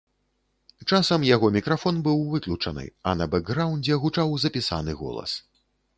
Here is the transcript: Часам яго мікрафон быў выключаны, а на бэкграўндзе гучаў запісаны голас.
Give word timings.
Часам 0.91 1.25
яго 1.35 1.49
мікрафон 1.57 1.95
быў 2.07 2.17
выключаны, 2.33 2.85
а 3.11 3.15
на 3.19 3.25
бэкграўндзе 3.35 4.01
гучаў 4.07 4.37
запісаны 4.45 5.01
голас. 5.03 5.41